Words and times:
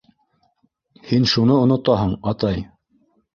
Һин 1.09 1.27
шуны 1.33 1.55
онотаһың, 1.65 2.17
атай. 2.33 2.59